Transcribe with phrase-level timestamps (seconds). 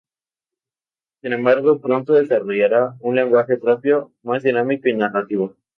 [1.21, 5.57] Sin embargo, pronto desarrollará un lenguaje propio, más dinámico y narrativo.